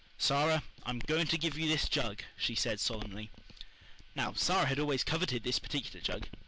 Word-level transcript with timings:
"Sara, 0.17 0.63
I 0.83 0.89
am 0.89 0.97
going 0.97 1.27
to 1.27 1.37
give 1.37 1.59
you 1.59 1.67
this 1.67 1.87
jug," 1.87 2.23
she 2.35 2.55
said 2.55 2.79
solemnly. 2.79 3.29
Now, 4.15 4.33
Sara 4.33 4.65
had 4.65 4.79
always 4.79 5.03
coveted 5.03 5.43
this 5.43 5.59
particular 5.59 6.01
jug. 6.01 6.25